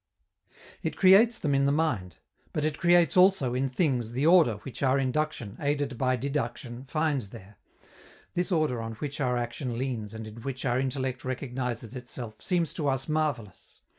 [0.81, 2.17] It creates them in the mind.
[2.53, 7.29] But it creates also, in things, the "order" which our induction, aided by deduction, finds
[7.29, 7.59] there.
[8.33, 12.73] This order, on which our action leans and in which our intellect recognizes itself, seems
[12.73, 13.81] to us marvelous.